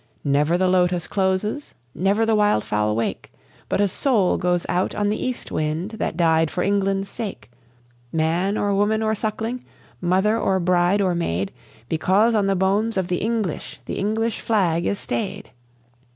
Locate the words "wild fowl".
2.33-2.95